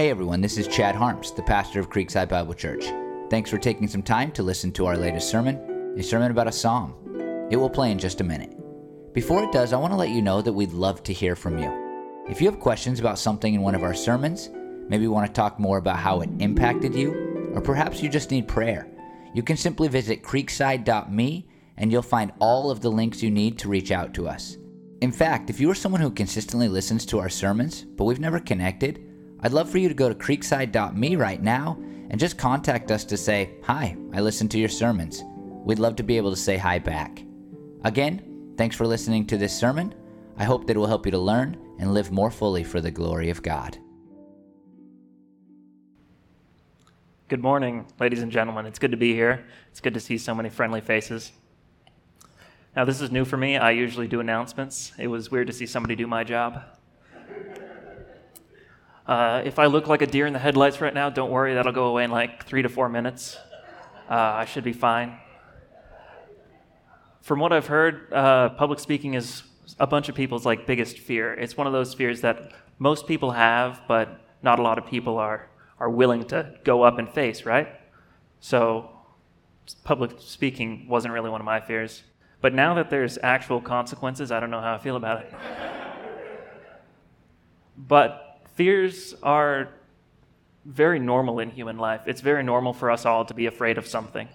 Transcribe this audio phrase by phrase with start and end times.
[0.00, 2.86] Hey everyone, this is Chad Harms, the pastor of Creekside Bible Church.
[3.28, 6.52] Thanks for taking some time to listen to our latest sermon, a sermon about a
[6.52, 6.94] psalm.
[7.50, 8.56] It will play in just a minute.
[9.12, 11.58] Before it does, I want to let you know that we'd love to hear from
[11.58, 12.24] you.
[12.30, 14.48] If you have questions about something in one of our sermons,
[14.88, 18.48] maybe want to talk more about how it impacted you, or perhaps you just need
[18.48, 18.88] prayer,
[19.34, 21.46] you can simply visit creekside.me
[21.76, 24.56] and you'll find all of the links you need to reach out to us.
[25.02, 28.40] In fact, if you are someone who consistently listens to our sermons, but we've never
[28.40, 29.09] connected,
[29.42, 31.78] I'd love for you to go to creekside.me right now
[32.10, 35.22] and just contact us to say, Hi, I listened to your sermons.
[35.64, 37.22] We'd love to be able to say hi back.
[37.84, 39.94] Again, thanks for listening to this sermon.
[40.36, 42.90] I hope that it will help you to learn and live more fully for the
[42.90, 43.78] glory of God.
[47.28, 48.66] Good morning, ladies and gentlemen.
[48.66, 49.46] It's good to be here.
[49.70, 51.30] It's good to see so many friendly faces.
[52.74, 53.56] Now, this is new for me.
[53.56, 54.92] I usually do announcements.
[54.98, 56.62] It was weird to see somebody do my job.
[59.10, 61.72] Uh, if I look like a deer in the headlights right now, don't worry, that'll
[61.72, 63.36] go away in like three to four minutes.
[64.08, 65.18] Uh, I should be fine.
[67.20, 69.42] From what I've heard, uh, public speaking is
[69.80, 71.34] a bunch of people's like biggest fear.
[71.34, 75.18] It's one of those fears that most people have, but not a lot of people
[75.18, 75.48] are
[75.80, 77.66] are willing to go up and face, right?
[78.38, 78.90] So,
[79.82, 82.04] public speaking wasn't really one of my fears.
[82.40, 85.34] But now that there's actual consequences, I don't know how I feel about it.
[87.76, 88.29] but
[88.60, 89.70] fears are
[90.66, 92.02] very normal in human life.
[92.04, 94.28] It's very normal for us all to be afraid of something.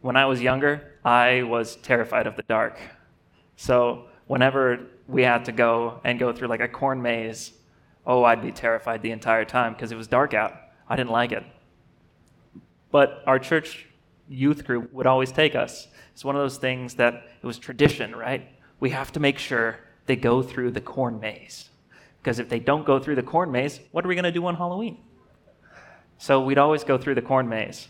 [0.00, 2.78] When I was younger, I was terrified of the dark.
[3.56, 7.52] So, whenever we had to go and go through like a corn maze,
[8.06, 10.52] oh, I'd be terrified the entire time because it was dark out.
[10.88, 11.42] I didn't like it.
[12.92, 13.88] But our church
[14.28, 15.88] youth group would always take us.
[16.12, 18.48] It's one of those things that it was tradition, right?
[18.78, 21.70] We have to make sure they go through the corn maze.
[22.24, 24.46] Because if they don't go through the corn maze, what are we going to do
[24.46, 24.96] on Halloween?
[26.16, 27.86] So we'd always go through the corn maze.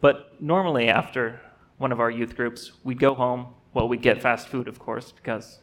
[0.00, 1.40] But normally, after
[1.76, 3.48] one of our youth groups, we'd go home.
[3.74, 5.58] Well, we'd get fast food, of course, because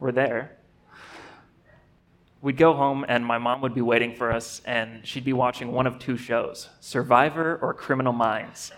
[0.00, 0.56] we're there.
[2.42, 5.70] We'd go home, and my mom would be waiting for us, and she'd be watching
[5.70, 8.72] one of two shows Survivor or Criminal Minds.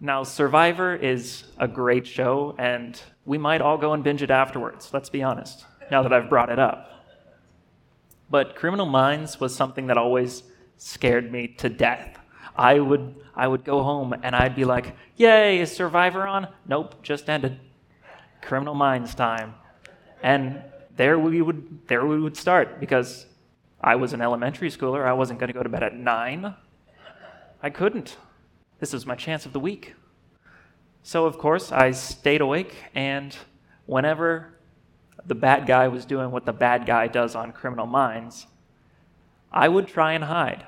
[0.00, 4.90] Now, Survivor is a great show, and we might all go and binge it afterwards,
[4.92, 6.88] let's be honest, now that I've brought it up.
[8.30, 10.42] But Criminal Minds was something that always
[10.78, 12.18] scared me to death.
[12.56, 16.48] I would, I would go home and I'd be like, Yay, is Survivor on?
[16.66, 17.60] Nope, just ended.
[18.40, 19.54] Criminal Minds time.
[20.22, 20.62] And
[20.96, 23.26] there we would, there we would start because
[23.80, 25.06] I was an elementary schooler.
[25.06, 26.54] I wasn't going to go to bed at nine.
[27.62, 28.16] I couldn't.
[28.80, 29.94] This was my chance of the week.
[31.02, 33.36] So, of course, I stayed awake, and
[33.86, 34.54] whenever
[35.26, 38.46] the bad guy was doing what the bad guy does on Criminal Minds,
[39.50, 40.64] I would try and hide.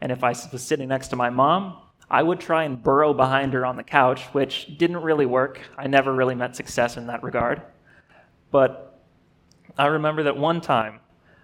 [0.00, 1.76] And if I was sitting next to my mom,
[2.10, 5.60] I would try and burrow behind her on the couch, which didn't really work.
[5.76, 7.62] I never really met success in that regard.
[8.50, 9.00] But
[9.76, 11.00] I remember that one time,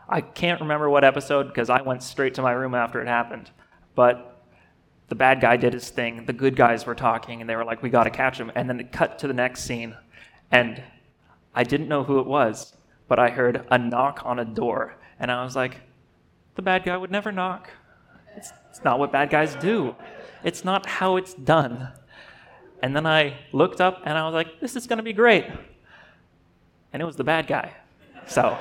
[0.08, 3.50] I can't remember what episode because I went straight to my room after it happened,
[3.94, 4.29] but
[5.10, 7.82] the bad guy did his thing, the good guys were talking, and they were like,
[7.82, 8.50] we got to catch him.
[8.54, 9.96] And then it cut to the next scene,
[10.52, 10.80] and
[11.52, 12.74] I didn't know who it was,
[13.08, 15.80] but I heard a knock on a door, and I was like,
[16.54, 17.68] the bad guy would never knock.
[18.36, 19.96] It's, it's not what bad guys do,
[20.44, 21.88] it's not how it's done.
[22.82, 25.44] And then I looked up and I was like, this is going to be great.
[26.94, 27.74] And it was the bad guy.
[28.26, 28.56] So,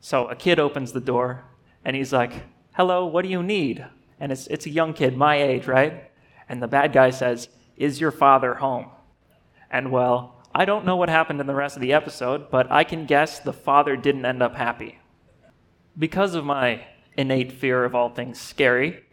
[0.00, 1.44] so a kid opens the door
[1.84, 2.32] and he's like,
[2.72, 3.86] hello, what do you need?
[4.20, 6.10] And it's, it's a young kid, my age, right?
[6.48, 8.86] And the bad guy says, Is your father home?
[9.70, 12.84] And well, I don't know what happened in the rest of the episode, but I
[12.84, 14.98] can guess the father didn't end up happy.
[15.98, 16.84] Because of my
[17.16, 19.04] innate fear of all things scary,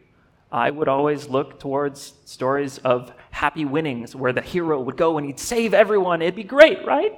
[0.51, 5.27] I would always look towards stories of happy winnings where the hero would go and
[5.27, 6.21] he'd save everyone.
[6.21, 7.13] It'd be great, right?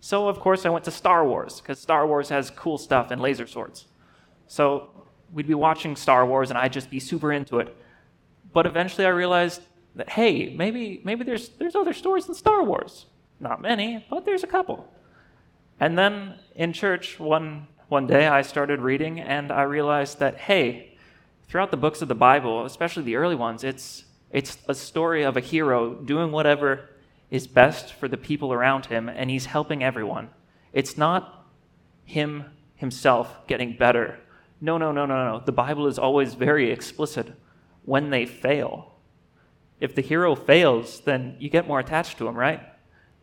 [0.00, 3.20] So, of course, I went to Star Wars because Star Wars has cool stuff and
[3.20, 3.86] laser swords.
[4.46, 4.99] So,
[5.32, 7.76] we'd be watching Star Wars and I'd just be super into it.
[8.52, 9.62] But eventually I realized
[9.94, 13.06] that hey, maybe maybe there's there's other stories than Star Wars.
[13.38, 14.92] Not many, but there's a couple.
[15.78, 20.96] And then in church one one day I started reading and I realized that hey,
[21.48, 25.36] throughout the books of the Bible, especially the early ones, it's it's a story of
[25.36, 26.90] a hero doing whatever
[27.30, 30.30] is best for the people around him and he's helping everyone.
[30.72, 31.46] It's not
[32.04, 32.44] him
[32.74, 34.18] himself getting better
[34.60, 35.42] no, no, no, no, no.
[35.44, 37.32] The Bible is always very explicit
[37.84, 38.94] when they fail.
[39.80, 42.60] If the hero fails, then you get more attached to him, right?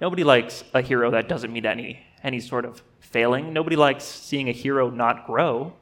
[0.01, 3.53] Nobody likes a hero that doesn't meet any he's sort of failing.
[3.53, 5.73] Nobody likes seeing a hero not grow.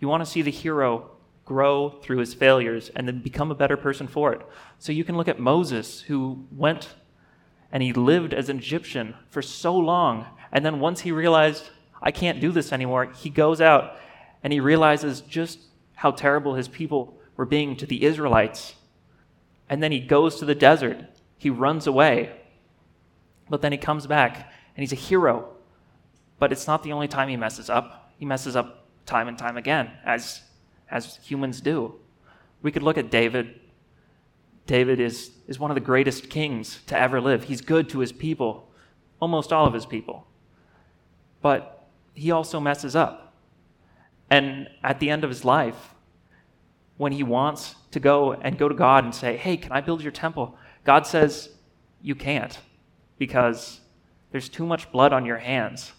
[0.00, 1.10] You want to see the hero
[1.44, 4.40] grow through his failures and then become a better person for it.
[4.78, 6.94] So you can look at Moses, who went
[7.70, 10.26] and he lived as an Egyptian for so long.
[10.52, 11.70] And then once he realized,
[12.02, 13.96] I can't do this anymore, he goes out
[14.42, 15.58] and he realizes just
[15.94, 18.74] how terrible his people were being to the Israelites.
[19.68, 20.98] And then he goes to the desert.
[21.38, 22.32] He runs away.
[23.48, 25.48] But then he comes back and he's a hero.
[26.38, 28.12] But it's not the only time he messes up.
[28.18, 30.42] He messes up time and time again, as,
[30.90, 31.94] as humans do.
[32.62, 33.60] We could look at David.
[34.66, 37.44] David is, is one of the greatest kings to ever live.
[37.44, 38.68] He's good to his people,
[39.20, 40.26] almost all of his people.
[41.40, 43.25] But he also messes up.
[44.30, 45.94] And at the end of his life,
[46.96, 50.02] when he wants to go and go to God and say, Hey, can I build
[50.02, 50.56] your temple?
[50.84, 51.50] God says,
[52.02, 52.58] You can't
[53.18, 53.80] because
[54.30, 55.92] there's too much blood on your hands.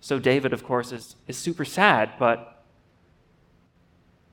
[0.00, 2.64] So David, of course, is, is super sad, but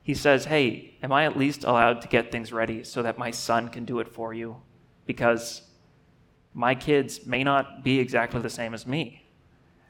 [0.02, 3.30] he says, Hey, am I at least allowed to get things ready so that my
[3.30, 4.56] son can do it for you?
[5.06, 5.62] Because
[6.52, 9.24] my kids may not be exactly the same as me.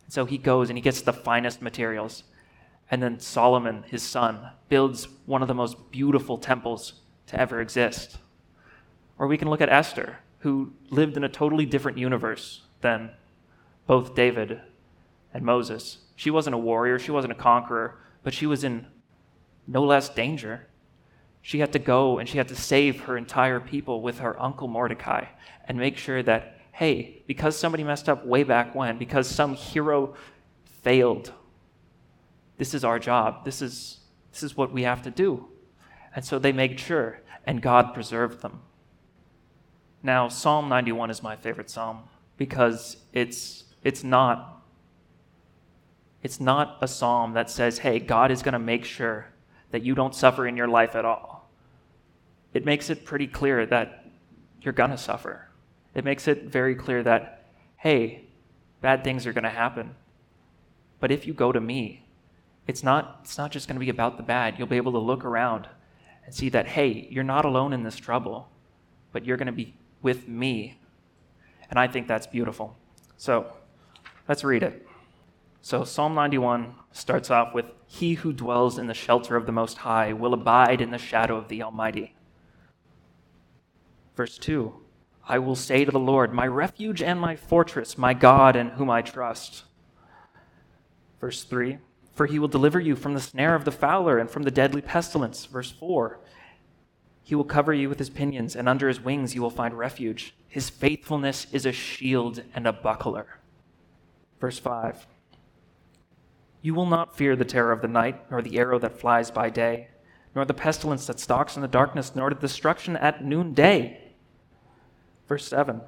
[0.09, 2.25] So he goes and he gets the finest materials.
[2.95, 8.19] And then Solomon, his son, builds one of the most beautiful temples to ever exist.
[9.19, 13.11] Or we can look at Esther, who lived in a totally different universe than
[13.89, 14.61] both David
[15.33, 16.05] and Moses.
[16.15, 18.87] She wasn't a warrior, she wasn't a conqueror, but she was in
[19.67, 20.69] no less danger.
[21.43, 24.69] She had to go and she had to save her entire people with her uncle
[24.69, 25.25] Mordecai
[25.67, 30.15] and make sure that, hey, because somebody messed up way back when, because some hero
[30.65, 31.33] failed,
[32.57, 33.45] this is our job.
[33.45, 34.01] This is,
[34.33, 35.49] this is what we have to do.
[36.15, 38.61] And so they made sure, and God preserved them.
[40.03, 42.05] Now, Psalm 91 is my favorite psalm
[42.37, 44.63] because it's, it's, not,
[46.23, 49.29] it's not a psalm that says, hey, God is going to make sure
[49.71, 51.51] that you don't suffer in your life at all.
[52.53, 54.05] It makes it pretty clear that
[54.61, 55.49] you're going to suffer.
[55.95, 57.47] It makes it very clear that,
[57.77, 58.27] hey,
[58.81, 59.95] bad things are going to happen.
[61.01, 62.04] But if you go to me,
[62.67, 64.59] it's not, it's not just going to be about the bad.
[64.59, 65.69] You'll be able to look around
[66.25, 68.49] and see that, hey, you're not alone in this trouble,
[69.13, 70.79] but you're going to be with me.
[71.69, 72.77] And I think that's beautiful.
[73.17, 73.53] So
[74.29, 74.87] let's read it.
[75.61, 79.79] So Psalm 91 starts off with He who dwells in the shelter of the Most
[79.79, 82.15] High will abide in the shadow of the Almighty.
[84.15, 84.75] Verse 2
[85.27, 88.91] I will say to the Lord, My refuge and my fortress, my God in whom
[88.91, 89.65] I trust.
[91.19, 91.79] Verse 3
[92.15, 94.81] For he will deliver you from the snare of the fowler and from the deadly
[94.81, 95.47] pestilence.
[95.47, 96.21] Verse 4
[97.25, 100.35] he will cover you with his pinions, and under his wings you will find refuge.
[100.47, 103.39] His faithfulness is a shield and a buckler.
[104.39, 105.07] Verse 5
[106.61, 109.49] You will not fear the terror of the night, nor the arrow that flies by
[109.49, 109.89] day,
[110.35, 114.13] nor the pestilence that stalks in the darkness, nor the destruction at noonday.
[115.27, 115.81] Verse 7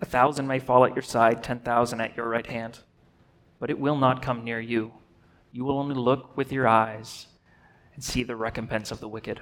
[0.00, 2.78] A thousand may fall at your side, ten thousand at your right hand,
[3.58, 4.92] but it will not come near you.
[5.52, 7.26] You will only look with your eyes
[7.94, 9.40] and see the recompense of the wicked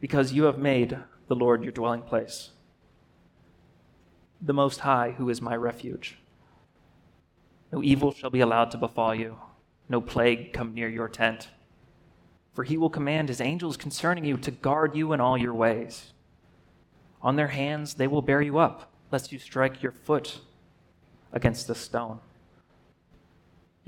[0.00, 2.50] because you have made the Lord your dwelling place,
[4.40, 6.18] the Most High, who is my refuge.
[7.72, 9.36] No evil shall be allowed to befall you,
[9.88, 11.48] no plague come near your tent.
[12.54, 16.12] For he will command his angels concerning you to guard you in all your ways.
[17.22, 20.40] On their hands they will bear you up, lest you strike your foot
[21.32, 22.20] against a stone.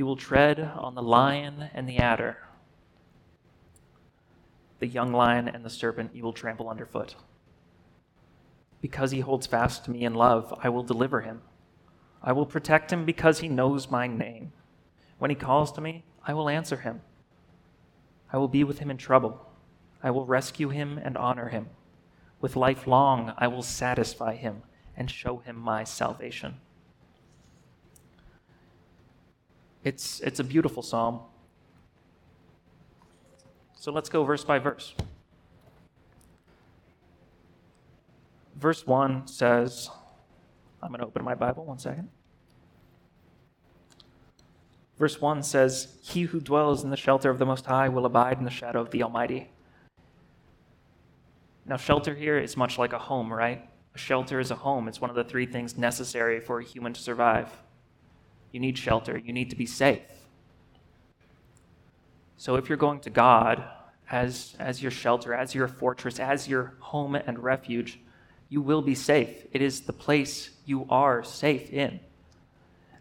[0.00, 2.38] You will tread on the lion and the adder
[4.78, 7.16] the young lion and the serpent you will trample underfoot.
[8.80, 11.42] Because he holds fast to me in love, I will deliver him.
[12.23, 14.52] I will protect him because he knows my name.
[15.19, 17.02] When he calls to me, I will answer him.
[18.33, 19.52] I will be with him in trouble.
[20.02, 21.69] I will rescue him and honor him.
[22.40, 24.62] With life long, I will satisfy him
[24.97, 26.54] and show him my salvation.
[29.82, 31.20] It's, it's a beautiful psalm.
[33.76, 34.94] So let's go verse by verse.
[38.56, 39.88] Verse 1 says,
[40.82, 42.10] I'm going to open my Bible one second.
[44.99, 48.37] Verse 1 says, He who dwells in the shelter of the Most High will abide
[48.37, 49.49] in the shadow of the Almighty.
[51.64, 53.66] Now, shelter here is much like a home, right?
[53.94, 54.88] A shelter is a home.
[54.88, 57.50] It's one of the three things necessary for a human to survive.
[58.52, 60.02] You need shelter, you need to be safe.
[62.37, 63.62] So if you're going to God
[64.11, 68.00] as, as your shelter, as your fortress, as your home and refuge,
[68.52, 69.47] You will be safe.
[69.52, 72.00] It is the place you are safe in.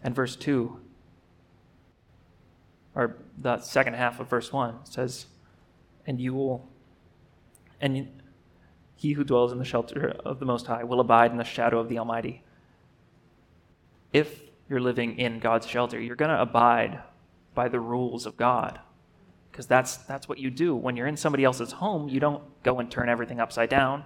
[0.03, 0.79] And verse 2,
[2.95, 5.25] or the second half of verse 1 says,
[6.05, 6.69] And you will,
[7.81, 8.07] and
[8.95, 11.79] he who dwells in the shelter of the Most High will abide in the shadow
[11.79, 12.43] of the Almighty.
[14.13, 17.01] If you're living in God's shelter, you're going to abide
[17.55, 18.79] by the rules of God.
[19.51, 20.75] Because that's, that's what you do.
[20.75, 24.05] When you're in somebody else's home, you don't go and turn everything upside down,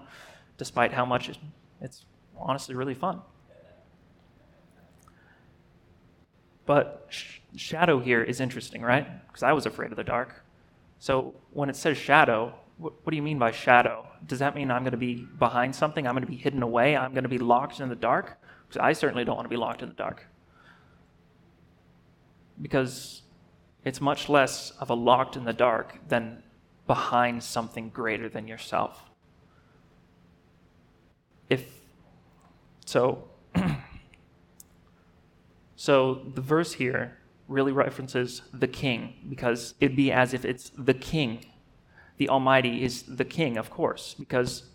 [0.57, 1.29] despite how much
[1.81, 2.05] it's
[2.37, 3.21] honestly really fun.
[6.65, 9.05] But sh- shadow here is interesting, right?
[9.27, 10.43] Because I was afraid of the dark.
[10.99, 14.07] So when it says shadow, what, what do you mean by shadow?
[14.25, 16.07] Does that mean I'm going to be behind something?
[16.07, 16.95] I'm going to be hidden away?
[16.95, 18.39] I'm going to be locked in the dark?
[18.67, 20.25] Because I certainly don't want to be locked in the dark.
[22.63, 23.21] Because
[23.85, 26.41] it's much less of a locked in the dark than
[26.87, 29.11] behind something greater than yourself.
[31.49, 31.65] If
[32.85, 33.27] so,
[35.75, 37.17] so the verse here
[37.47, 41.45] really references the king because it'd be as if it's the king.
[42.17, 44.69] The Almighty is the king, of course, because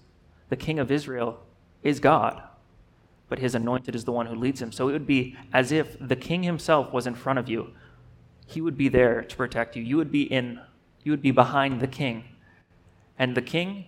[0.49, 1.41] the king of Israel
[1.83, 2.43] is God,
[3.29, 4.73] but his anointed is the one who leads him.
[4.73, 7.73] So it would be as if the king himself was in front of you
[8.49, 9.83] he would be there to protect you.
[9.83, 10.59] You would be in,
[11.05, 12.25] you would be behind the king.
[13.19, 13.85] And the king,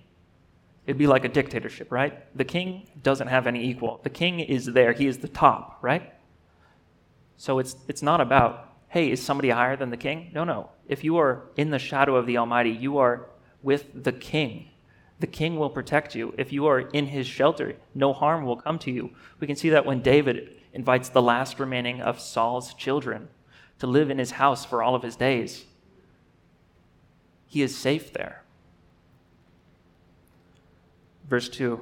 [0.86, 2.36] it'd be like a dictatorship, right?
[2.36, 4.00] The king doesn't have any equal.
[4.02, 6.12] The king is there, he is the top, right?
[7.38, 10.30] So it's, it's not about, hey, is somebody higher than the king?
[10.34, 10.68] No, no.
[10.88, 13.30] If you are in the shadow of the Almighty, you are
[13.62, 14.69] with the king.
[15.20, 16.34] The king will protect you.
[16.38, 19.10] If you are in his shelter, no harm will come to you.
[19.38, 23.28] We can see that when David invites the last remaining of Saul's children
[23.78, 25.66] to live in his house for all of his days.
[27.46, 28.42] He is safe there.
[31.28, 31.80] Verse 2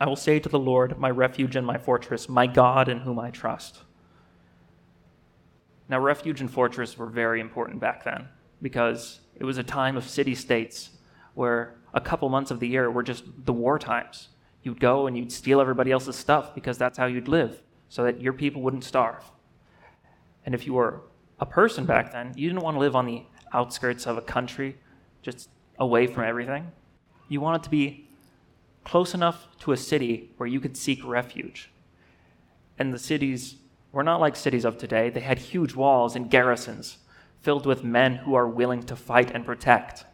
[0.00, 3.18] I will say to the Lord, my refuge and my fortress, my God in whom
[3.18, 3.80] I trust.
[5.88, 8.28] Now, refuge and fortress were very important back then
[8.62, 10.90] because it was a time of city states
[11.38, 14.28] where a couple months of the year were just the war times.
[14.64, 18.20] You'd go and you'd steal everybody else's stuff because that's how you'd live so that
[18.20, 19.22] your people wouldn't starve.
[20.44, 21.02] And if you were
[21.38, 24.78] a person back then, you didn't want to live on the outskirts of a country,
[25.22, 26.72] just away from everything.
[27.28, 28.10] You wanted to be
[28.84, 31.70] close enough to a city where you could seek refuge.
[32.80, 33.58] And the cities
[33.92, 35.08] were not like cities of today.
[35.08, 36.98] They had huge walls and garrisons
[37.40, 40.04] filled with men who are willing to fight and protect.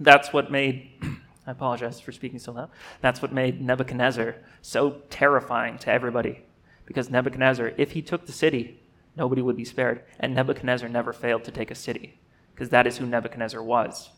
[0.00, 0.90] That's what made,
[1.46, 2.70] I apologize for speaking so loud,
[3.02, 6.44] that's what made Nebuchadnezzar so terrifying to everybody.
[6.86, 8.80] Because Nebuchadnezzar, if he took the city,
[9.14, 10.02] nobody would be spared.
[10.18, 12.18] And Nebuchadnezzar never failed to take a city,
[12.54, 14.10] because that is who Nebuchadnezzar was.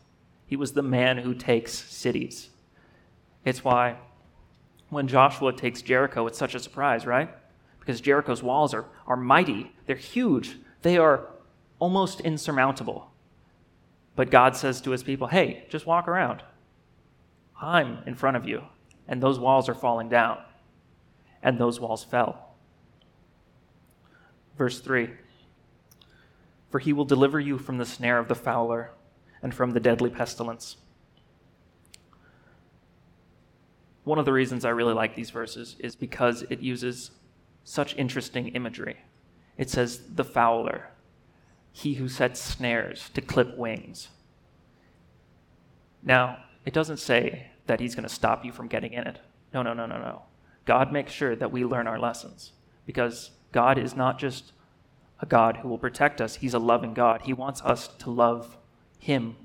[0.47, 2.49] He was the man who takes cities.
[3.43, 3.97] It's why
[4.89, 7.29] when Joshua takes Jericho, it's such a surprise, right?
[7.79, 11.27] Because Jericho's walls are, are mighty, they're huge, they are
[11.79, 13.12] almost insurmountable.
[14.15, 16.43] But God says to his people, hey, just walk around.
[17.59, 18.63] I'm in front of you.
[19.07, 20.39] And those walls are falling down.
[21.41, 22.55] And those walls fell.
[24.57, 25.09] Verse 3
[26.69, 28.91] For he will deliver you from the snare of the fowler
[29.41, 30.77] and from the deadly pestilence.
[34.03, 37.11] One of the reasons I really like these verses is because it uses
[37.63, 38.97] such interesting imagery.
[39.57, 40.89] It says, the fowler,
[41.73, 44.07] he who sets snares to clip wings.
[46.03, 49.19] Now, it doesn't say that he's going to stop you from getting in it.
[49.53, 50.21] No, no, no, no, no.
[50.65, 52.53] God makes sure that we learn our lessons
[52.85, 54.53] because God is not just
[55.19, 57.23] a God who will protect us, He's a loving God.
[57.23, 58.57] He wants us to love
[58.99, 59.35] Him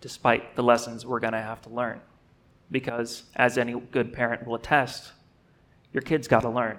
[0.00, 2.00] despite the lessons we're going to have to learn.
[2.70, 5.12] Because, as any good parent will attest,
[5.92, 6.78] your kid's got to learn.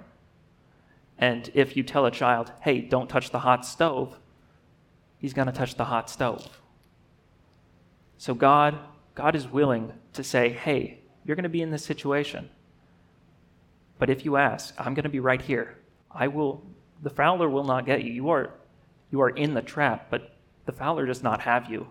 [1.18, 4.18] And if you tell a child, hey, don't touch the hot stove,
[5.18, 6.60] he's going to touch the hot stove.
[8.18, 8.78] So God,
[9.14, 12.50] God is willing to say, hey, you're going to be in this situation.
[13.98, 15.78] But if you ask, I'm going to be right here.
[16.10, 16.62] I will
[17.02, 18.12] the fowler will not get you.
[18.12, 18.50] You are
[19.10, 21.88] you are in the trap, but the fowler does not have you.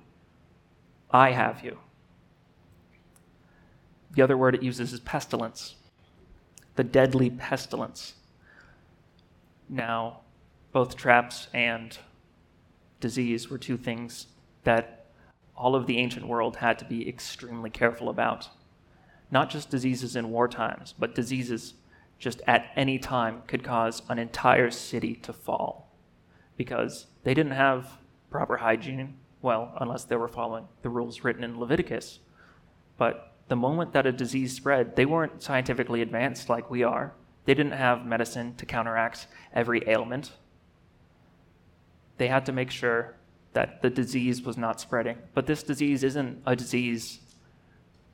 [1.11, 1.77] I have you.
[4.11, 5.75] The other word it uses is pestilence.
[6.75, 8.15] The deadly pestilence.
[9.69, 10.21] Now,
[10.71, 11.97] both traps and
[12.99, 14.27] disease were two things
[14.63, 15.05] that
[15.55, 18.49] all of the ancient world had to be extremely careful about.
[19.31, 21.75] Not just diseases in war times, but diseases
[22.19, 25.91] just at any time could cause an entire city to fall
[26.57, 27.97] because they didn't have
[28.29, 32.19] proper hygiene, well, unless they were following the rules written in Leviticus.
[32.97, 37.13] But the moment that a disease spread, they weren't scientifically advanced like we are.
[37.45, 40.31] They didn't have medicine to counteract every ailment.
[42.17, 43.15] They had to make sure
[43.53, 45.17] that the disease was not spreading.
[45.33, 47.19] But this disease isn't a disease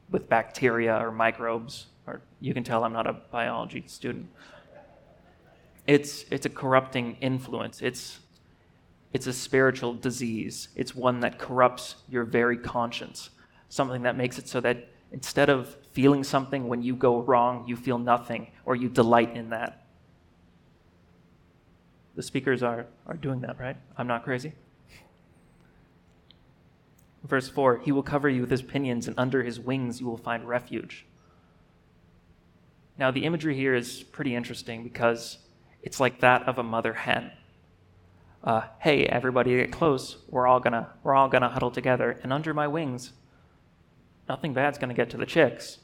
[0.10, 4.28] with bacteria or microbes, or you can tell I'm not a biology student.
[5.88, 7.82] It's, it's a corrupting influence.
[7.82, 8.20] It's,
[9.14, 10.68] it's a spiritual disease.
[10.76, 13.30] It's one that corrupts your very conscience,
[13.70, 17.76] something that makes it so that instead of feeling something when you go wrong, you
[17.76, 19.86] feel nothing or you delight in that.
[22.16, 23.78] The speakers are, are doing that, right?
[23.98, 24.54] I'm not crazy.
[27.24, 30.18] Verse 4 He will cover you with his pinions, and under his wings you will
[30.18, 31.06] find refuge.
[32.98, 35.38] Now, the imagery here is pretty interesting because
[35.82, 37.32] it's like that of a mother hen.
[38.44, 40.18] Uh, hey, everybody get close.
[40.28, 43.14] We're all gonna we're all gonna huddle together, and under my wings,
[44.28, 45.78] nothing bad's gonna get to the chicks.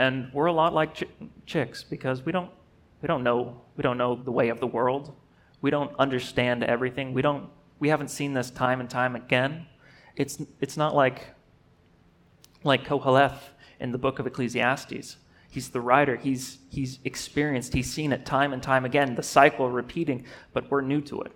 [0.00, 1.04] And we're a lot like ch-
[1.44, 2.50] chicks because we don't
[3.02, 5.14] we don't know we don't know the way of the world.
[5.60, 7.12] We don't understand everything.
[7.12, 9.66] We don't we haven't seen this time and time again.
[10.16, 11.34] It's it's not like
[12.64, 13.40] like Koheleth
[13.78, 15.16] in the book of Ecclesiastes.
[15.50, 16.16] He's the writer.
[16.16, 20.80] He's, he's experienced, he's seen it time and time again, the cycle repeating, but we're
[20.80, 21.32] new to it.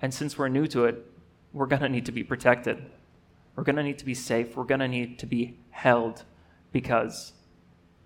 [0.00, 1.04] And since we're new to it,
[1.52, 2.78] we're going to need to be protected.
[3.54, 4.56] We're going to need to be safe.
[4.56, 6.24] We're going to need to be held
[6.72, 7.32] because,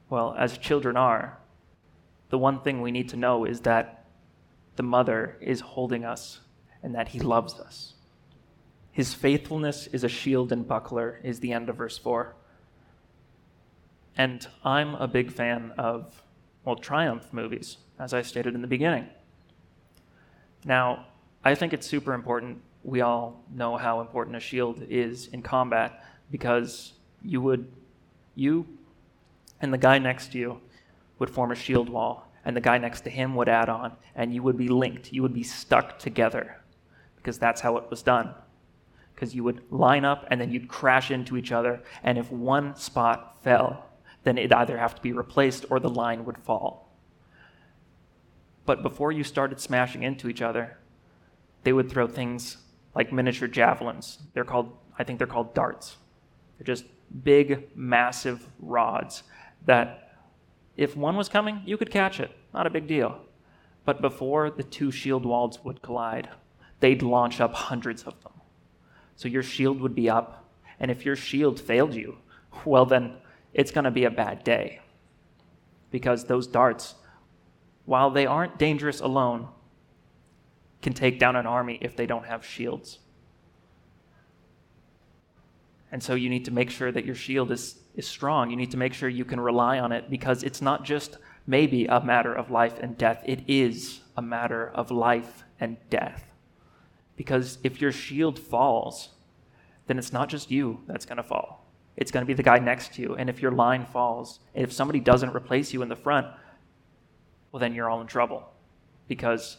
[0.09, 1.38] well, as children are,
[2.31, 4.05] the one thing we need to know is that
[4.76, 6.40] the mother is holding us
[6.83, 7.95] and that he loves us.
[8.93, 12.35] His faithfulness is a shield and buckler, is the end of verse 4.
[14.17, 16.23] And I'm a big fan of,
[16.64, 19.09] well, triumph movies, as I stated in the beginning.
[20.64, 21.07] Now,
[21.45, 22.61] I think it's super important.
[22.83, 27.71] We all know how important a shield is in combat because you would,
[28.35, 28.67] you
[29.61, 30.61] and the guy next to you
[31.19, 34.35] would form a shield wall, and the guy next to him would add on, and
[34.35, 35.13] you would be linked.
[35.13, 36.57] You would be stuck together
[37.16, 38.35] because that's how it was done.
[39.14, 42.75] Because you would line up and then you'd crash into each other, and if one
[42.75, 43.85] spot fell,
[44.25, 46.90] then it'd either have to be replaced or the line would fall.
[48.64, 50.79] But before you started smashing into each other,
[51.64, 52.59] they would throw things
[52.95, 54.19] like miniature javelins.
[54.33, 55.97] They're called, I think they're called darts.
[56.59, 56.85] They're just
[57.25, 59.23] big, massive rods
[59.66, 60.16] that
[60.77, 62.31] if one was coming, you could catch it.
[62.55, 63.20] Not a big deal.
[63.85, 66.29] But before the two shield walls would collide,
[66.81, 68.33] they'd launch up hundreds of them.
[69.16, 72.18] So your shield would be up, and if your shield failed you,
[72.64, 73.16] well, then
[73.53, 74.81] it's going to be a bad day.
[75.90, 76.94] Because those darts,
[77.85, 79.49] while they aren't dangerous alone,
[80.81, 82.99] can take down an army if they don't have shields.
[85.92, 88.50] And so you need to make sure that your shield is, is strong.
[88.50, 91.87] You need to make sure you can rely on it because it's not just maybe
[91.87, 96.24] a matter of life and death, it is a matter of life and death.
[97.16, 99.11] Because if your shield falls,
[99.87, 101.61] then it's not just you that's going to fall
[102.00, 103.14] it's going to be the guy next to you.
[103.14, 106.26] And if your line falls, and if somebody doesn't replace you in the front,
[107.53, 108.50] well, then you're all in trouble
[109.07, 109.59] because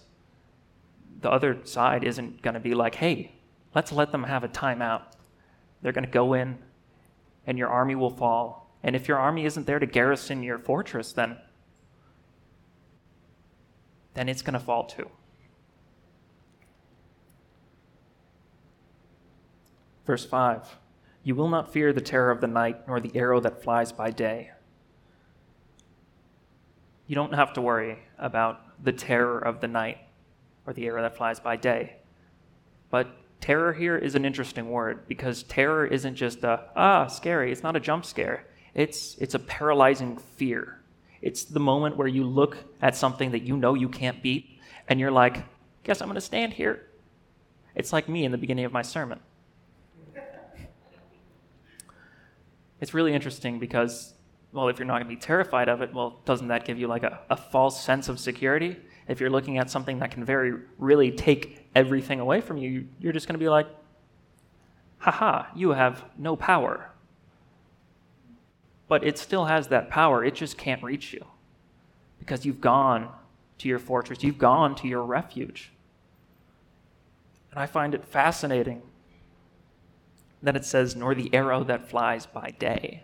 [1.22, 3.34] the other side isn't going to be like, hey,
[3.76, 5.04] let's let them have a timeout.
[5.82, 6.58] They're going to go in,
[7.48, 8.76] and your army will fall.
[8.84, 11.38] And if your army isn't there to garrison your fortress, then
[14.14, 15.10] then it's going to fall too.
[20.06, 20.78] Verse 5
[21.24, 24.10] you will not fear the terror of the night, nor the arrow that flies by
[24.10, 24.52] day.
[27.06, 30.00] You don't have to worry about the terror of the night
[30.66, 31.98] or the arrow that flies by day.
[32.90, 37.52] But terror here is an interesting word because terror isn't just a, ah, scary.
[37.52, 40.78] It's not a jump scare, it's, it's a paralyzing fear.
[41.22, 45.00] It's the moment where you look at something that you know you can't beat and
[45.00, 45.44] you're like,
[45.84, 46.88] guess I'm going to stand here.
[47.76, 49.20] It's like me in the beginning of my sermon.
[52.80, 54.16] it's really interesting because,
[54.52, 56.88] well, if you're not going to be terrified of it, well, doesn't that give you
[56.88, 58.78] like a, a false sense of security?
[59.08, 63.14] If you're looking at something that can very really take everything away from you, you're
[63.14, 63.68] just going to be like,
[65.00, 66.90] haha, you have no power.
[68.88, 71.26] But it still has that power, it just can't reach you
[72.20, 73.10] because you've gone
[73.58, 75.72] to your fortress, you've gone to your refuge.
[77.52, 78.82] And I find it fascinating
[80.44, 83.04] that it says, nor the arrow that flies by day.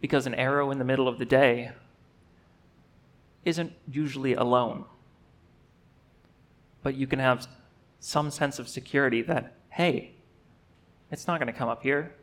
[0.00, 1.72] Because an arrow in the middle of the day
[3.44, 4.84] isn't usually alone.
[6.82, 7.46] But you can have
[8.00, 10.14] some sense of security that, hey,
[11.12, 12.14] It's not going to come up here.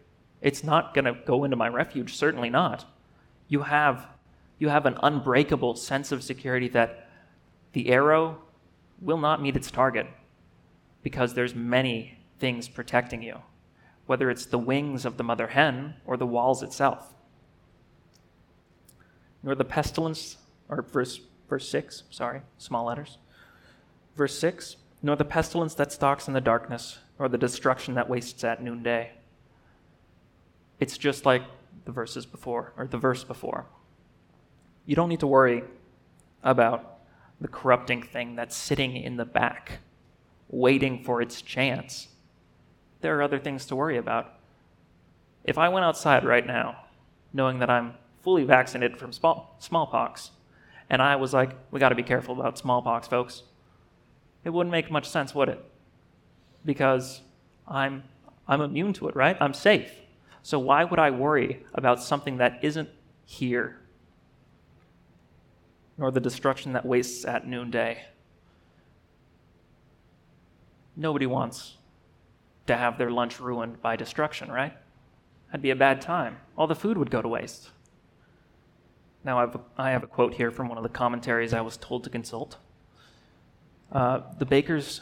[0.41, 2.85] It's not going to go into my refuge, certainly not.
[3.47, 4.07] You have,
[4.57, 7.07] you have an unbreakable sense of security that
[7.73, 8.41] the arrow
[8.99, 10.07] will not meet its target
[11.03, 13.37] because there's many things protecting you,
[14.07, 17.13] whether it's the wings of the mother hen or the walls itself.
[19.43, 23.19] Nor the pestilence, or verse, verse 6, sorry, small letters.
[24.19, 28.43] Verse 6 Nor the pestilence that stalks in the darkness, nor the destruction that wastes
[28.43, 29.11] at noonday.
[30.77, 31.43] It's just like
[31.85, 33.67] the verses before, or the verse before.
[34.85, 35.63] You don't need to worry
[36.43, 36.99] about
[37.39, 39.79] the corrupting thing that's sitting in the back,
[40.49, 42.09] waiting for its chance.
[42.99, 44.33] There are other things to worry about.
[45.45, 46.75] If I went outside right now,
[47.31, 50.31] knowing that I'm fully vaccinated from small, smallpox,
[50.89, 53.43] and I was like, we got to be careful about smallpox, folks,
[54.49, 55.63] it wouldn't make much sense, would it?
[56.65, 57.21] Because
[57.67, 58.03] I'm,
[58.47, 59.37] I'm immune to it, right?
[59.39, 59.91] I'm safe.
[60.41, 62.89] So why would I worry about something that isn't
[63.25, 63.79] here?
[65.99, 68.03] Nor the destruction that wastes at noonday.
[70.95, 71.77] Nobody wants
[72.65, 74.75] to have their lunch ruined by destruction, right?
[75.51, 76.37] That'd be a bad time.
[76.57, 77.69] All the food would go to waste.
[79.23, 82.03] Now, I've, I have a quote here from one of the commentaries I was told
[82.05, 82.57] to consult.
[83.91, 85.01] Uh, the Baker's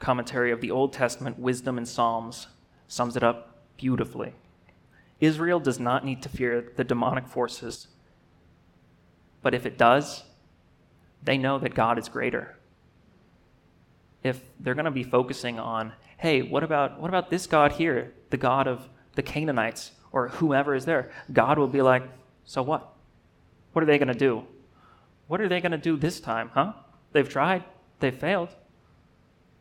[0.00, 2.48] commentary of the Old Testament Wisdom and Psalms
[2.88, 4.32] sums it up beautifully.
[5.20, 7.88] Israel does not need to fear the demonic forces,
[9.42, 10.24] but if it does,
[11.22, 12.56] they know that God is greater.
[14.22, 18.12] If they're going to be focusing on, hey, what about what about this God here,
[18.30, 21.10] the God of the Canaanites or whomever is there?
[21.32, 22.02] God will be like,
[22.44, 22.92] so what?
[23.72, 24.44] What are they going to do?
[25.26, 26.72] What are they going to do this time, huh?
[27.12, 27.64] They've tried,
[28.00, 28.50] they've failed.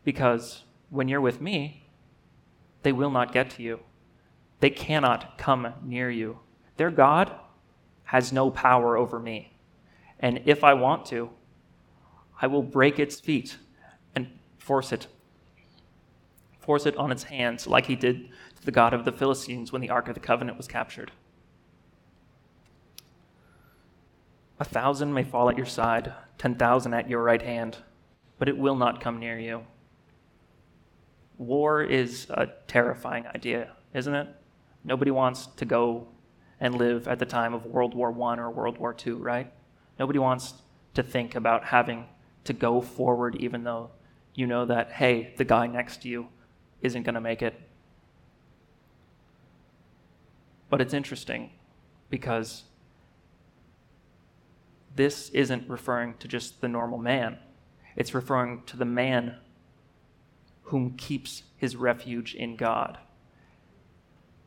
[0.04, 1.89] Because when you're with me,
[2.84, 3.80] they will not get to you.
[4.60, 6.39] They cannot come near you.
[6.78, 7.32] Their God
[8.06, 9.54] has no power over me.
[10.19, 11.30] And if I want to,
[12.41, 13.58] I will break its feet
[14.15, 15.08] and force it.
[16.60, 19.82] Force it on its hands, like he did to the God of the Philistines when
[19.82, 21.12] the Ark of the Covenant was captured.
[24.60, 27.78] A thousand may fall at your side, ten thousand at your right hand,
[28.38, 29.63] but it will not come near you.
[31.38, 34.28] War is a terrifying idea, isn't it?
[34.84, 36.08] Nobody wants to go
[36.60, 39.52] and live at the time of World War I or World War II, right?
[40.00, 40.56] Nobody wants
[40.95, 42.06] to think about having
[42.45, 43.91] to go forward even though
[44.34, 46.28] you know that, hey, the guy next to you
[46.82, 47.60] isn't going to make it.
[50.69, 51.52] But it's interesting
[52.10, 52.63] because
[54.95, 57.38] this isn't referring to just the normal man,
[57.97, 59.36] it's referring to the man
[60.63, 62.99] whom keeps his refuge in God.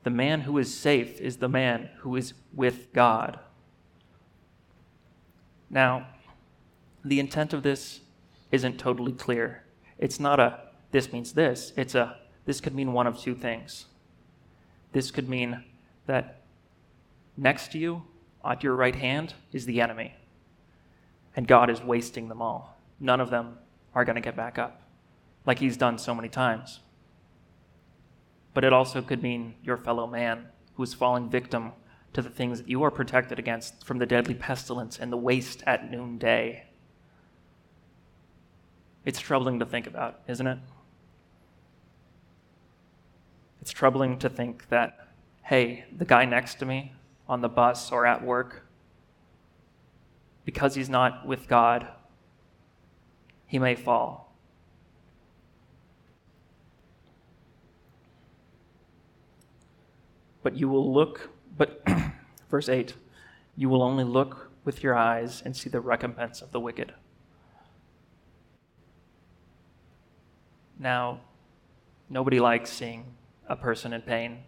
[0.04, 3.40] The man who is safe is the man who is with God.
[5.68, 6.06] Now,
[7.04, 8.00] the intent of this
[8.52, 9.64] isn't totally clear.
[9.98, 10.60] It's not a
[10.92, 13.86] this means this, it's a this could mean one of two things.
[14.92, 15.64] This could mean
[16.06, 16.42] that
[17.36, 18.02] next to you,
[18.44, 20.14] at your right hand, is the enemy,
[21.36, 22.79] and God is wasting them all.
[23.00, 23.58] None of them
[23.94, 24.82] are going to get back up,
[25.46, 26.80] like He's done so many times
[28.54, 31.72] but it also could mean your fellow man who is falling victim
[32.12, 35.62] to the things that you are protected against from the deadly pestilence and the waste
[35.66, 36.64] at noonday.
[39.04, 40.58] It's troubling to think about, isn't it?
[43.60, 45.08] It's troubling to think that,
[45.42, 46.92] hey, the guy next to me
[47.28, 48.66] on the bus or at work,
[50.44, 51.86] because he's not with God,
[53.50, 54.32] he may fall.
[60.44, 61.82] But you will look, but,
[62.48, 62.94] verse 8,
[63.56, 66.94] you will only look with your eyes and see the recompense of the wicked.
[70.78, 71.18] Now,
[72.08, 73.04] nobody likes seeing
[73.48, 74.44] a person in pain.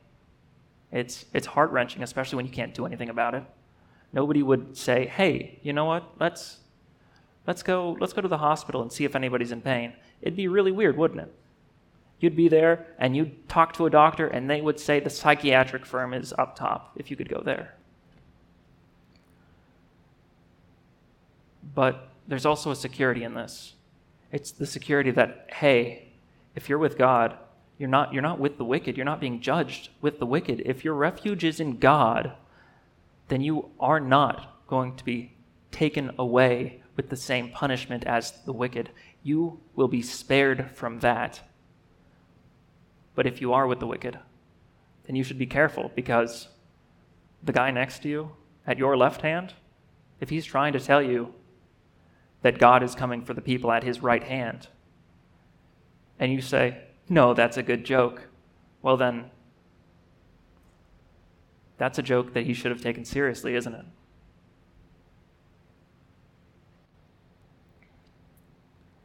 [0.92, 3.42] It's, it's heart wrenching, especially when you can't do anything about it.
[4.12, 6.04] Nobody would say, hey, you know what?
[6.20, 6.58] Let's,
[7.46, 9.92] let's, go, let's go to the hospital and see if anybody's in pain.
[10.20, 11.34] It'd be really weird, wouldn't it?
[12.20, 15.84] You'd be there and you'd talk to a doctor, and they would say the psychiatric
[15.84, 17.74] firm is up top if you could go there.
[21.74, 23.74] But there's also a security in this.
[24.30, 26.12] It's the security that, hey,
[26.54, 27.36] if you're with God,
[27.78, 28.96] you're not, you're not with the wicked.
[28.96, 30.62] You're not being judged with the wicked.
[30.64, 32.32] If your refuge is in God,
[33.28, 35.32] then you are not going to be
[35.70, 38.90] taken away with the same punishment as the wicked.
[39.22, 41.40] You will be spared from that
[43.14, 44.18] but if you are with the wicked,
[45.04, 46.48] then you should be careful because
[47.42, 48.32] the guy next to you
[48.66, 49.54] at your left hand,
[50.20, 51.34] if he's trying to tell you
[52.42, 54.68] that God is coming for the people at his right hand,
[56.18, 58.28] and you say, No, that's a good joke,
[58.80, 59.30] well, then
[61.78, 63.84] that's a joke that he should have taken seriously, isn't it?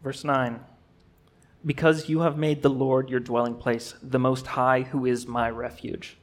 [0.04, 0.60] Verse 9
[1.66, 5.50] Because you have made the Lord your dwelling place, the Most High, who is my
[5.50, 6.18] refuge.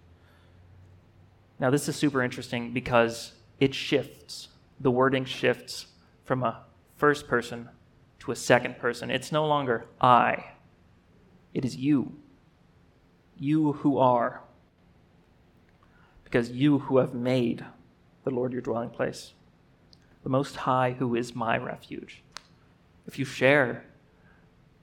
[1.59, 4.49] Now, this is super interesting because it shifts.
[4.81, 5.87] The wording shifts
[6.25, 6.65] from a
[6.97, 7.69] first person
[8.21, 9.11] to a second person.
[9.11, 10.53] It's no longer I,
[11.53, 12.17] it is you.
[13.39, 14.43] You who are.
[16.25, 17.65] Because you who have made
[18.25, 19.35] the Lord your dwelling place,
[20.23, 22.25] the Most High, who is my refuge.
[23.07, 23.85] If you share,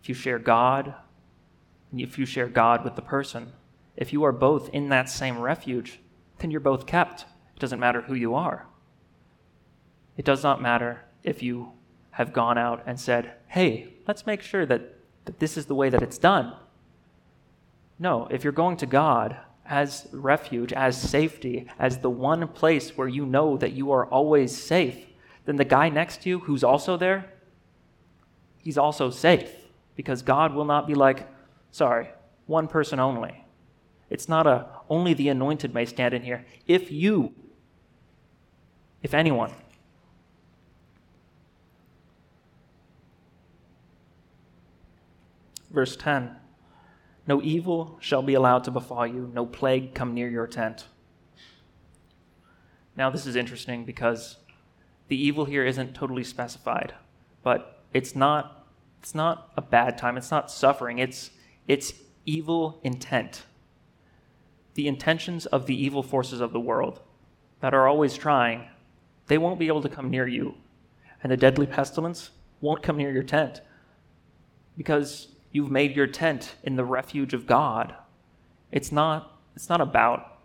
[0.02, 0.94] if you share God,
[1.92, 3.52] and if you share God with the person,
[3.98, 6.00] if you are both in that same refuge,
[6.40, 7.22] then you're both kept.
[7.56, 8.68] It doesn't matter who you are.
[10.18, 11.72] It does not matter if you
[12.12, 15.90] have gone out and said, hey, let's make sure that, that this is the way
[15.90, 16.54] that it's done.
[18.00, 23.08] No, if you're going to God as refuge, as safety, as the one place where
[23.08, 25.06] you know that you are always safe,
[25.46, 27.31] then the guy next to you who's also there,
[28.62, 29.52] he's also safe
[29.96, 31.28] because God will not be like,
[31.72, 32.10] sorry,
[32.46, 33.46] one person only.
[34.10, 36.46] It's not a only the anointed may stand in here.
[36.68, 37.34] If you,
[39.02, 39.54] if anyone,
[45.70, 46.36] verse 10
[47.26, 50.88] No evil shall be allowed to befall you, no plague come near your tent.
[52.98, 54.38] Now, this is interesting because
[55.08, 56.94] the evil here isn't totally specified,
[57.44, 58.68] but it's not,
[59.00, 61.32] it's not a bad time, it's not suffering, it's,
[61.68, 61.94] it's
[62.26, 63.44] evil intent
[64.74, 67.02] the intentions of the evil forces of the world
[67.60, 68.68] that are always trying,
[69.28, 70.56] they won't be able to come near you.
[71.22, 73.62] And the deadly pestilence won't come near your tent
[74.78, 77.94] because you've made your tent in the refuge of God.
[78.72, 80.40] It's not, it's not about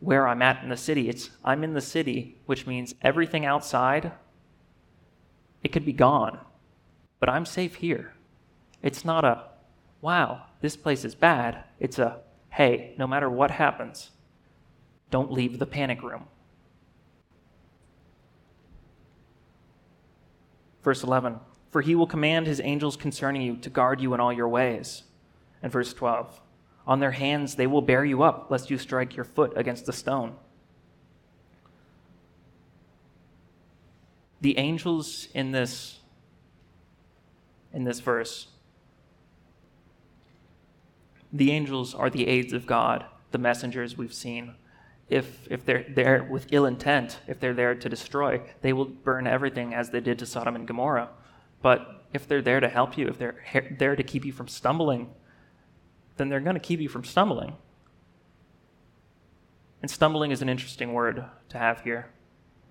[0.00, 1.08] where I'm at in the city.
[1.08, 4.12] It's I'm in the city, which means everything outside,
[5.62, 6.38] it could be gone.
[7.24, 8.12] But I'm safe here.
[8.82, 9.44] It's not a,
[10.02, 11.64] wow, this place is bad.
[11.80, 12.18] It's a,
[12.50, 14.10] hey, no matter what happens,
[15.10, 16.26] don't leave the panic room.
[20.82, 24.30] Verse 11 For he will command his angels concerning you to guard you in all
[24.30, 25.04] your ways.
[25.62, 26.42] And verse 12
[26.86, 29.94] On their hands they will bear you up, lest you strike your foot against a
[29.94, 30.34] stone.
[34.42, 36.00] The angels in this
[37.74, 38.48] in this verse
[41.34, 44.54] the angels are the aides of God, the messengers we've seen.
[45.08, 49.26] If, if they're there with ill intent, if they're there to destroy, they will burn
[49.26, 51.10] everything as they did to Sodom and Gomorrah.
[51.60, 53.34] But if they're there to help you, if they're
[53.78, 55.10] there to keep you from stumbling,
[56.16, 57.56] then they're going to keep you from stumbling.
[59.82, 62.10] And stumbling is an interesting word to have here.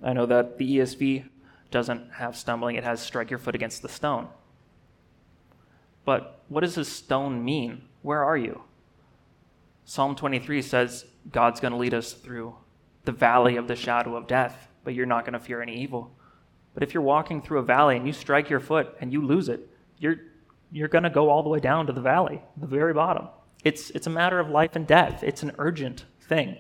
[0.01, 1.27] I know that the ESV
[1.69, 4.29] doesn't have stumbling, it has strike your foot against the stone.
[6.05, 7.83] But what does this stone mean?
[8.01, 8.63] Where are you?
[9.85, 12.55] Psalm 23 says God's going to lead us through
[13.05, 16.11] the valley of the shadow of death, but you're not going to fear any evil.
[16.73, 19.49] But if you're walking through a valley and you strike your foot and you lose
[19.49, 20.17] it, you're,
[20.71, 23.27] you're going to go all the way down to the valley, the very bottom.
[23.63, 26.57] It's, it's a matter of life and death, it's an urgent thing.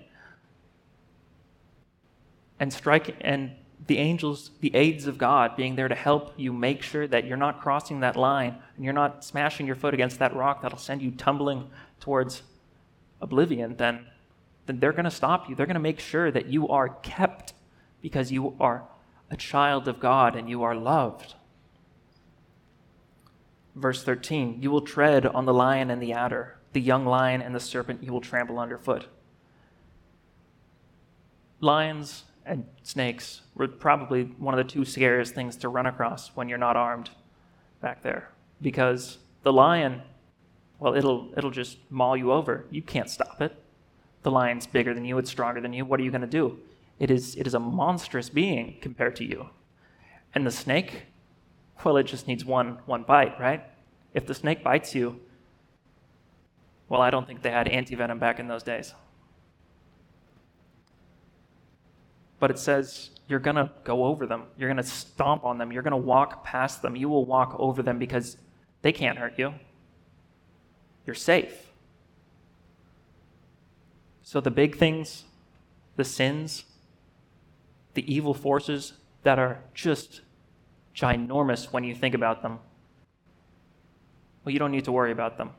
[2.59, 3.51] And strike and
[3.87, 7.37] the angels, the aides of God, being there to help you make sure that you're
[7.37, 11.01] not crossing that line and you're not smashing your foot against that rock that'll send
[11.01, 11.69] you tumbling
[11.99, 12.43] towards
[13.21, 14.05] oblivion, then,
[14.65, 15.55] then they're going to stop you.
[15.55, 17.53] They're going to make sure that you are kept
[18.01, 18.83] because you are
[19.29, 21.35] a child of God and you are loved.
[23.75, 27.55] Verse 13 You will tread on the lion and the adder, the young lion and
[27.55, 29.07] the serpent you will trample underfoot.
[31.59, 36.49] Lions and snakes were probably one of the two scariest things to run across when
[36.49, 37.09] you're not armed
[37.81, 38.29] back there.
[38.61, 40.01] Because the lion,
[40.79, 42.65] well, it'll, it'll just maul you over.
[42.69, 43.55] You can't stop it.
[44.23, 45.85] The lion's bigger than you, it's stronger than you.
[45.85, 46.59] What are you going to do?
[46.99, 49.49] It is, it is a monstrous being compared to you.
[50.33, 51.03] And the snake,
[51.83, 53.63] well, it just needs one, one bite, right?
[54.13, 55.19] If the snake bites you,
[56.87, 58.93] well, I don't think they had antivenom back in those days.
[62.43, 64.43] But it says you're going to go over them.
[64.57, 65.71] You're going to stomp on them.
[65.71, 66.93] You're going to walk past them.
[66.93, 68.35] You will walk over them because
[68.81, 69.53] they can't hurt you.
[71.05, 71.71] You're safe.
[74.23, 75.23] So the big things,
[75.95, 76.65] the sins,
[77.93, 78.91] the evil forces
[79.23, 80.19] that are just
[80.93, 82.59] ginormous when you think about them,
[84.43, 85.51] well, you don't need to worry about them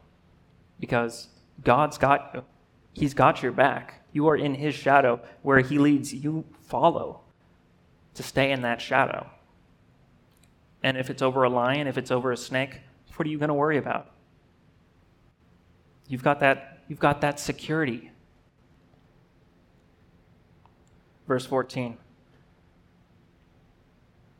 [0.79, 1.29] because
[1.65, 2.45] God's got you.
[2.93, 4.04] He's got your back.
[4.15, 5.21] You are in His shadow.
[5.43, 7.21] Where He leads, you follow
[8.15, 9.29] to stay in that shadow.
[10.83, 12.81] And if it's over a lion, if it's over a snake,
[13.17, 14.13] what are you going to worry about?
[16.09, 18.13] You've got that, you've got that security.
[21.27, 21.97] Verse 14.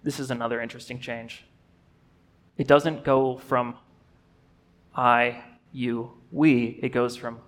[0.03, 1.45] This is another interesting change.
[2.59, 3.77] It doesn't go from
[4.95, 6.79] I, you, we.
[6.83, 7.39] It goes from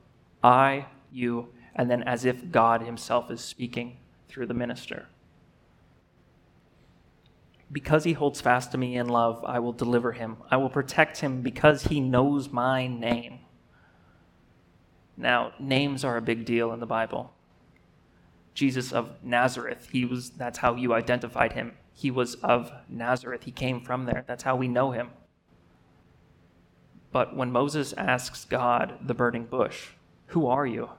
[0.43, 5.07] I, you, and then as if God Himself is speaking through the minister.
[7.71, 10.37] Because he holds fast to me in love, I will deliver him.
[10.51, 13.41] I will protect him because he knows my name.
[15.17, 17.33] Now, names are a big deal in the Bible.
[18.55, 21.73] Jesus of Nazareth, he was that's how you identified him.
[21.93, 23.45] He was of Nazareth.
[23.45, 24.25] He came from there.
[24.27, 25.11] That's how we know him.
[27.11, 29.89] But when Moses asks God, the burning bush,
[30.29, 30.91] Who are you?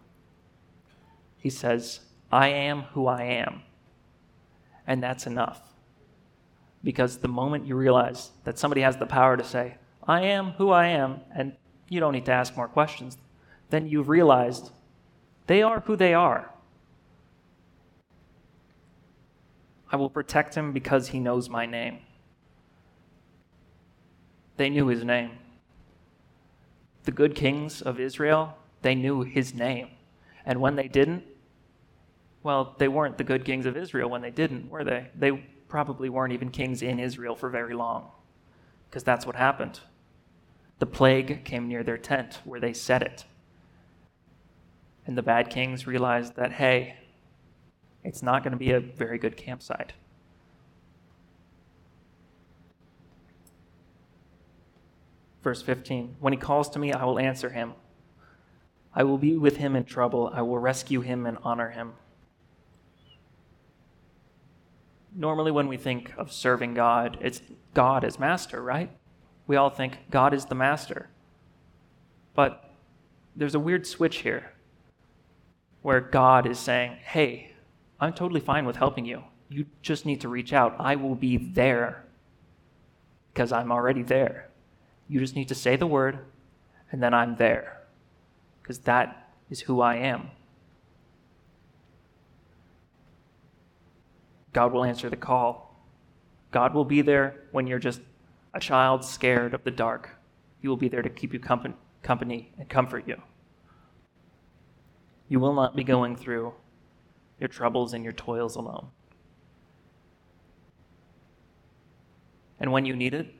[1.38, 3.62] He says, I am who I am.
[4.86, 5.62] And that's enough.
[6.84, 10.70] Because the moment you realize that somebody has the power to say, I am who
[10.70, 11.54] I am, and
[11.90, 13.18] you don't need to ask more questions,
[13.70, 14.72] then you've realized
[15.48, 16.54] they are who they are.
[19.92, 22.00] I will protect him because he knows my name.
[24.58, 25.32] They knew his name.
[27.04, 29.90] The good kings of Israel, they knew his name.
[30.48, 31.26] And when they didn't,
[32.42, 35.10] well, they weren't the good kings of Israel when they didn't, were they?
[35.14, 35.32] They
[35.68, 38.10] probably weren't even kings in Israel for very long,
[38.90, 39.82] because that's what happened.
[40.80, 43.26] The plague came near their tent where they set it.
[45.06, 46.96] And the bad kings realized that, hey,
[48.06, 49.92] it's not going to be a very good campsite.
[55.44, 57.74] Verse 15 When he calls to me, I will answer him.
[58.98, 60.32] I will be with him in trouble.
[60.34, 61.94] I will rescue him and honor him.
[65.16, 67.44] Normally, when we think of serving God, it's
[67.76, 68.90] God as master, right?
[69.46, 71.10] We all think God is the master.
[72.34, 72.72] But
[73.36, 74.52] there's a weird switch here
[75.84, 77.52] where God is saying, Hey,
[78.00, 79.24] I'm totally fine with helping you.
[79.48, 80.76] You just need to reach out.
[80.80, 82.04] I will be there
[83.32, 84.50] because I'm already there.
[85.08, 86.18] You just need to say the word,
[86.92, 87.77] and then I'm there
[88.68, 90.30] because that is who I am.
[94.52, 95.82] God will answer the call.
[96.52, 98.02] God will be there when you're just
[98.54, 100.10] a child scared of the dark.
[100.62, 103.22] He will be there to keep you company and comfort you.
[105.30, 106.54] You will not be going through
[107.40, 108.88] your troubles and your toils alone.
[112.60, 113.34] And when you need it,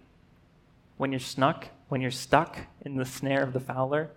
[0.96, 4.12] when you're snuck, when you're stuck in the snare of the fowler,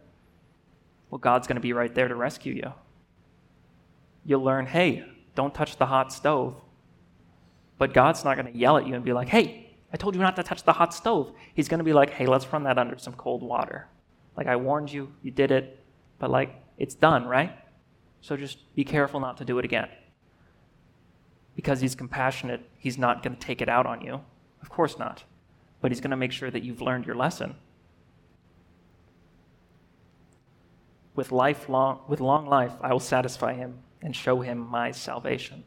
[1.10, 2.72] well, God's going to be right there to rescue you.
[4.24, 6.60] You'll learn, hey, don't touch the hot stove.
[7.78, 10.20] But God's not going to yell at you and be like, hey, I told you
[10.20, 11.32] not to touch the hot stove.
[11.54, 13.88] He's going to be like, hey, let's run that under some cold water.
[14.36, 15.82] Like, I warned you, you did it,
[16.18, 17.52] but like, it's done, right?
[18.20, 19.88] So just be careful not to do it again.
[21.56, 24.20] Because he's compassionate, he's not going to take it out on you.
[24.62, 25.24] Of course not.
[25.80, 27.56] But he's going to make sure that you've learned your lesson.
[31.14, 35.64] With lifelong with long life I will satisfy him and show him my salvation.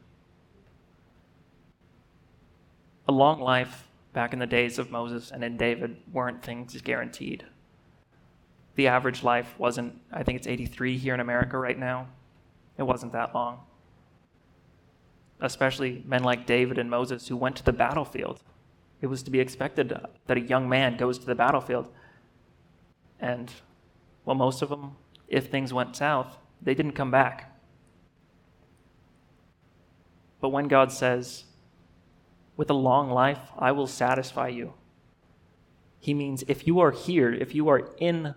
[3.06, 7.44] A long life back in the days of Moses and in David weren't things guaranteed.
[8.76, 12.08] The average life wasn't, I think it's 83 here in America right now.
[12.76, 13.60] It wasn't that long.
[15.40, 18.40] Especially men like David and Moses who went to the battlefield.
[19.00, 21.88] It was to be expected that a young man goes to the battlefield.
[23.20, 23.52] And,
[24.24, 24.96] well, most of them,
[25.34, 27.50] if things went south, they didn't come back.
[30.40, 31.44] But when God says,
[32.56, 34.74] with a long life, I will satisfy you,
[35.98, 38.34] he means if you are here, if you are in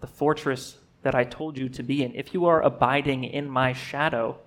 [0.00, 3.72] the fortress that I told you to be in, if you are abiding in my
[3.72, 4.38] shadow,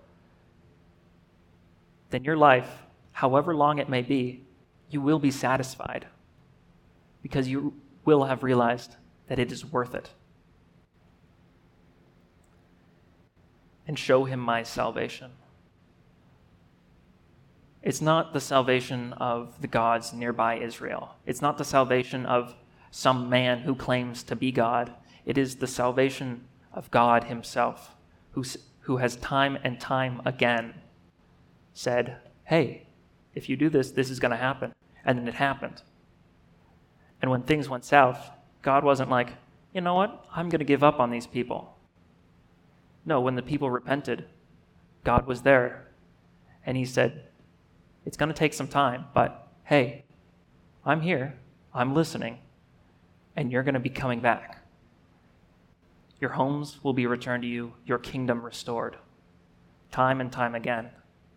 [2.09, 2.69] then your life,
[3.11, 4.43] however long it may be,
[4.89, 6.07] you will be satisfied
[7.21, 7.73] because you
[8.05, 8.95] will have realized
[9.27, 10.09] that it is worth it.
[13.87, 15.31] And show him my salvation.
[17.81, 21.15] It's not the salvation of the gods nearby Israel.
[21.25, 22.53] It's not the salvation of
[22.91, 24.93] some man who claims to be God.
[25.25, 27.95] It is the salvation of God Himself,
[28.31, 28.43] who,
[28.81, 30.73] who has time and time again
[31.73, 32.87] said, Hey,
[33.35, 34.73] if you do this, this is going to happen.
[35.05, 35.81] And then it happened.
[37.21, 38.31] And when things went south,
[38.61, 39.29] God wasn't like,
[39.73, 40.25] you know what?
[40.35, 41.76] I'm going to give up on these people.
[43.07, 44.25] No, when the people repented,
[45.05, 45.87] God was there.
[46.65, 47.29] And He said,
[48.05, 50.03] It's going to take some time, but hey,
[50.85, 51.39] I'm here.
[51.73, 52.39] I'm listening.
[53.37, 54.61] And you're going to be coming back.
[56.19, 58.97] Your homes will be returned to you, your kingdom restored.
[59.89, 60.89] Time and time again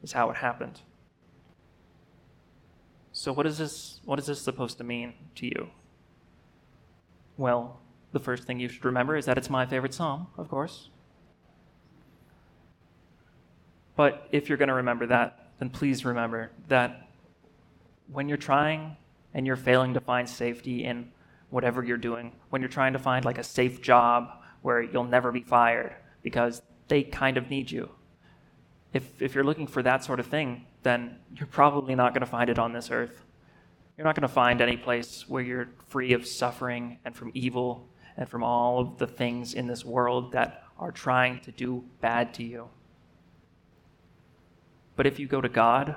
[0.02, 0.80] is how it happened.
[3.12, 5.68] So what is this what is this supposed to mean to you?
[7.36, 10.88] Well, the first thing you should remember is that it's my favorite psalm, of course.
[14.00, 17.10] But if you're going to remember that, then please remember that
[18.10, 18.96] when you're trying
[19.34, 21.12] and you're failing to find safety in
[21.50, 25.30] whatever you're doing, when you're trying to find like a safe job where you'll never
[25.30, 27.90] be fired because they kind of need you.
[28.94, 32.26] If, if you're looking for that sort of thing, then you're probably not going to
[32.26, 33.26] find it on this earth.
[33.98, 37.86] You're not going to find any place where you're free of suffering and from evil
[38.16, 42.32] and from all of the things in this world that are trying to do bad
[42.32, 42.70] to you.
[45.00, 45.96] But if you go to God,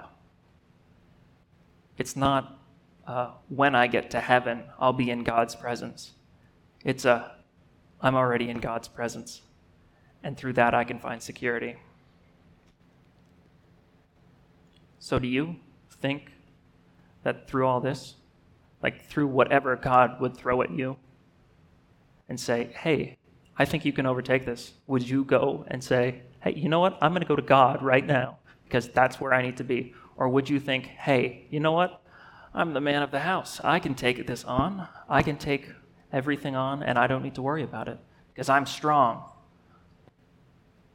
[1.97, 2.57] it's not
[3.05, 6.13] uh, when I get to heaven, I'll be in God's presence.
[6.85, 7.35] It's a,
[7.99, 9.41] I'm already in God's presence.
[10.23, 11.75] And through that, I can find security.
[14.99, 15.57] So, do you
[15.99, 16.31] think
[17.23, 18.15] that through all this,
[18.81, 20.95] like through whatever God would throw at you,
[22.29, 23.17] and say, hey,
[23.57, 26.97] I think you can overtake this, would you go and say, hey, you know what?
[27.01, 28.37] I'm going to go to God right now
[28.73, 29.93] because that's where I need to be?
[30.17, 32.01] Or would you think, hey, you know what?
[32.55, 33.61] I'm the man of the house.
[33.63, 34.87] I can take this on.
[35.07, 35.69] I can take
[36.11, 37.99] everything on, and I don't need to worry about it
[38.33, 39.29] because I'm strong.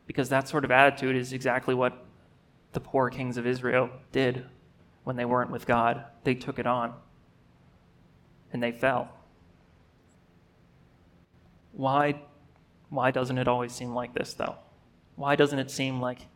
[0.08, 2.04] Because that sort of attitude is exactly what
[2.72, 4.44] the poor kings of Israel did
[5.04, 6.04] when they weren't with God.
[6.24, 6.94] They took it on
[8.52, 9.08] and they fell.
[11.70, 12.22] Why,
[12.88, 14.56] why doesn't it always seem like this, though?
[15.14, 16.26] Why doesn't it seem like,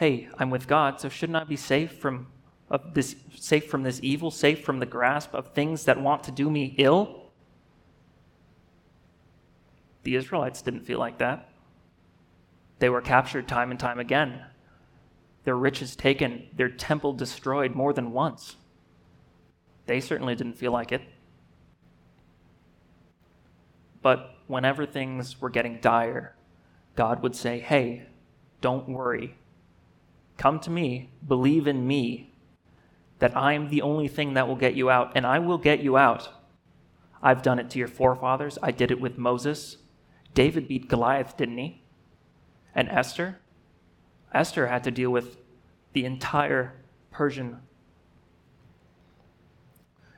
[0.00, 2.28] hey, I'm with God, so shouldn't I be safe from
[2.70, 6.30] of this safe from this evil, safe from the grasp of things that want to
[6.30, 7.30] do me ill?
[10.04, 11.50] The Israelites didn't feel like that.
[12.78, 14.42] They were captured time and time again
[15.44, 18.56] their riches taken, their temple destroyed more than once.
[19.86, 21.02] They certainly didn't feel like it.
[24.02, 26.36] But whenever things were getting dire,
[26.96, 28.06] God would say, Hey,
[28.60, 29.34] don't worry.
[30.40, 32.32] Come to me, believe in me,
[33.18, 35.80] that I am the only thing that will get you out, and I will get
[35.80, 36.30] you out.
[37.22, 38.56] I've done it to your forefathers.
[38.62, 39.76] I did it with Moses.
[40.32, 41.82] David beat Goliath, didn't he?
[42.74, 43.38] And Esther?
[44.32, 45.36] Esther had to deal with
[45.92, 46.72] the entire
[47.10, 47.58] Persian.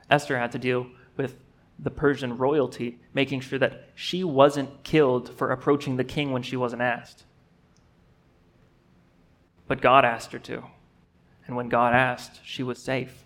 [0.09, 1.35] Esther had to deal with
[1.77, 6.55] the Persian royalty, making sure that she wasn't killed for approaching the king when she
[6.55, 7.25] wasn't asked.
[9.73, 10.65] But God asked her to.
[11.47, 13.23] And when God asked, she was safe.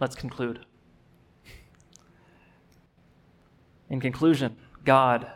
[0.00, 0.66] Let's conclude.
[3.88, 5.30] In conclusion, God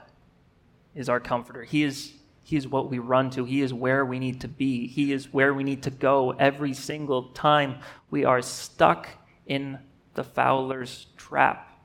[0.92, 1.62] is our comforter.
[1.62, 3.44] He is he is what we run to.
[3.44, 4.88] He is where we need to be.
[4.88, 7.78] He is where we need to go every single time
[8.10, 9.06] we are stuck
[9.46, 9.78] in
[10.14, 11.78] the fowler's trap.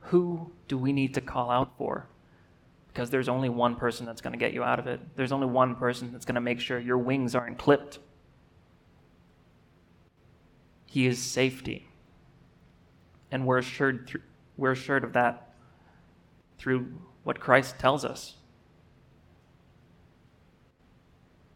[0.00, 2.06] Who do we need to call out for?
[2.98, 4.98] Because there's only one person that's going to get you out of it.
[5.14, 8.00] There's only one person that's going to make sure your wings aren't clipped.
[10.84, 11.88] He is safety.
[13.30, 14.24] And we're assured, th-
[14.56, 15.54] we're assured of that
[16.58, 16.88] through
[17.22, 18.34] what Christ tells us.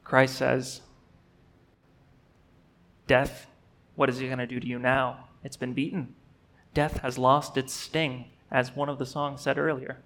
[0.05, 0.83] Christ says,
[3.09, 3.49] Death,
[3.97, 5.25] what is he going to do to you now?
[5.43, 6.15] It's been beaten.
[6.73, 10.05] Death has lost its sting, as one of the songs said earlier.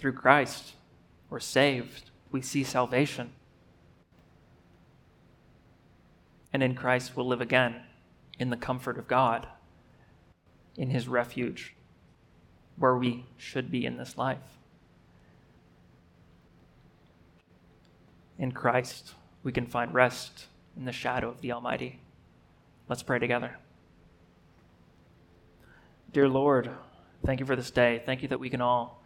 [0.00, 0.72] Through Christ,
[1.28, 2.10] we're saved.
[2.32, 3.30] We see salvation.
[6.52, 7.76] And in Christ, we'll live again
[8.40, 9.46] in the comfort of God,
[10.76, 11.76] in his refuge,
[12.76, 14.38] where we should be in this life.
[18.40, 22.00] in Christ, we can find rest in the shadow of the Almighty.
[22.88, 23.58] Let's pray together.
[26.10, 26.70] Dear Lord,
[27.24, 28.02] thank you for this day.
[28.04, 28.99] Thank you that we can all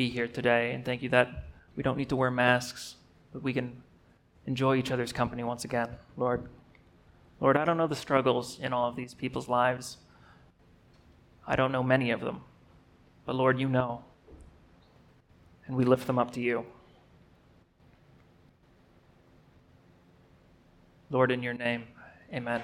[0.00, 0.72] be here today.
[0.72, 1.28] And thank you that
[1.76, 2.94] we don't need to wear masks,
[3.34, 3.82] but we can
[4.46, 5.90] enjoy each other's company once again.
[6.16, 6.48] Lord,
[7.38, 9.98] Lord, I don't know the struggles in all of these people's lives.
[11.46, 12.40] I don't know many of them.
[13.26, 14.02] But Lord, you know.
[15.66, 16.64] and we lift them up to you.
[21.10, 21.84] Lord, in your name,
[22.32, 22.62] amen.